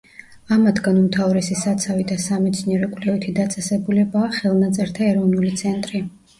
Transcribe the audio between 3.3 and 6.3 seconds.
დაწესებულებაა ხელნაწერთა ეროვნული ცენტრი.